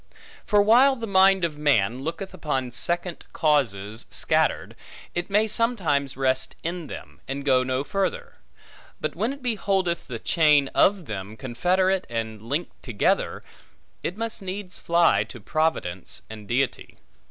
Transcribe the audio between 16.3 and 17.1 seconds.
and Deity.